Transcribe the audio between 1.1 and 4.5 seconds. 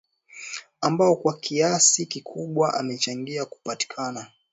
kwa kiasi kikubwa umechangia kupatikana